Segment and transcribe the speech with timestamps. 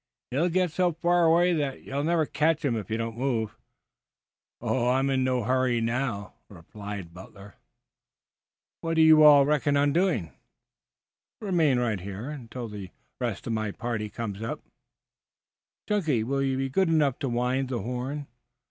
[0.31, 3.55] He'll get so far away that you'll never catch him if you don't move."
[4.59, 7.53] "I am in no hurry now," replied Butler.
[8.79, 10.31] "What do you all reckon on doing?"
[11.39, 14.71] "Remain right here until the rest of my party comes up." The
[15.83, 15.87] stranger started.
[16.07, 18.25] "Chunky, will you be good enough to wind the horn?"